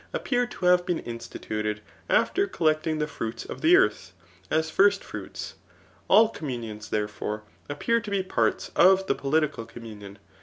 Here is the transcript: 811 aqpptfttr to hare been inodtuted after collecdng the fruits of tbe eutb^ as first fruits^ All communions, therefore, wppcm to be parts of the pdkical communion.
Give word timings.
811 0.15 0.17
aqpptfttr 0.17 0.49
to 0.49 0.65
hare 0.67 0.77
been 0.79 1.01
inodtuted 1.19 1.79
after 2.09 2.47
collecdng 2.47 2.97
the 2.97 3.05
fruits 3.05 3.45
of 3.45 3.61
tbe 3.61 3.73
eutb^ 3.73 4.09
as 4.49 4.71
first 4.71 5.03
fruits^ 5.03 5.53
All 6.07 6.27
communions, 6.29 6.89
therefore, 6.89 7.43
wppcm 7.69 8.01
to 8.05 8.09
be 8.09 8.23
parts 8.23 8.71
of 8.75 9.05
the 9.05 9.13
pdkical 9.15 9.67
communion. 9.67 10.17